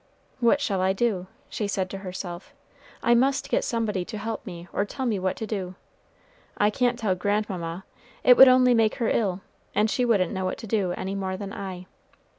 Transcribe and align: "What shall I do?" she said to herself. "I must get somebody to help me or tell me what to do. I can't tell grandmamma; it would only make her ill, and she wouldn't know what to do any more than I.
"What 0.39 0.59
shall 0.59 0.81
I 0.81 0.93
do?" 0.93 1.27
she 1.47 1.67
said 1.67 1.87
to 1.91 1.99
herself. 1.99 2.55
"I 3.03 3.13
must 3.13 3.49
get 3.51 3.63
somebody 3.63 4.03
to 4.05 4.17
help 4.17 4.43
me 4.47 4.67
or 4.73 4.83
tell 4.83 5.05
me 5.05 5.19
what 5.19 5.35
to 5.35 5.45
do. 5.45 5.75
I 6.57 6.71
can't 6.71 6.97
tell 6.97 7.13
grandmamma; 7.13 7.85
it 8.23 8.35
would 8.35 8.47
only 8.47 8.73
make 8.73 8.95
her 8.95 9.09
ill, 9.09 9.41
and 9.75 9.91
she 9.91 10.03
wouldn't 10.03 10.33
know 10.33 10.45
what 10.45 10.57
to 10.57 10.65
do 10.65 10.91
any 10.93 11.13
more 11.13 11.37
than 11.37 11.53
I. 11.53 11.85